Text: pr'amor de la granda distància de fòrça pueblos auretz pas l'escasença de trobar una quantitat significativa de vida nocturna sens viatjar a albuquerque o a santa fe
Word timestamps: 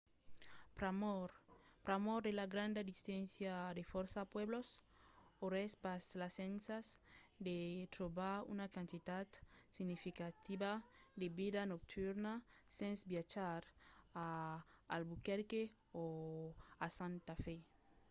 pr'amor 1.85 2.19
de 2.25 2.31
la 2.39 2.45
granda 2.53 2.81
distància 2.91 3.53
de 3.77 3.83
fòrça 3.93 4.21
pueblos 4.33 4.69
auretz 5.43 5.73
pas 5.83 6.03
l'escasença 6.19 6.77
de 7.47 7.57
trobar 7.95 8.35
una 8.53 8.67
quantitat 8.75 9.27
significativa 9.77 10.71
de 11.21 11.27
vida 11.41 11.61
nocturna 11.73 12.33
sens 12.77 12.99
viatjar 13.11 13.59
a 14.25 14.27
albuquerque 14.95 15.63
o 16.03 16.05
a 16.85 16.87
santa 16.99 17.33
fe 17.43 17.55